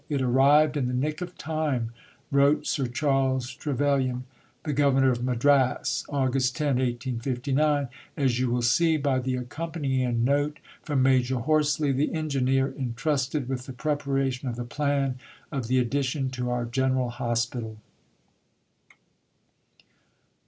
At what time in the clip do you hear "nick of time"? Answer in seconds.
0.95-1.91